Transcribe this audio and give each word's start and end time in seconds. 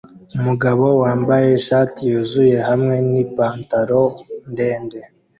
Umugabo 0.39 0.85
wambaye 1.03 1.47
ishati 1.59 1.99
yuzuye 2.11 2.57
hamwe 2.69 2.95
nipantaro 3.11 4.03
ndende 4.51 4.99